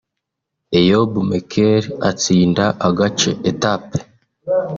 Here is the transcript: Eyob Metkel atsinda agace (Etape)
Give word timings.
Eyob 0.79 1.11
Metkel 1.29 1.83
atsinda 2.09 2.65
agace 2.87 3.31
(Etape) 3.49 3.97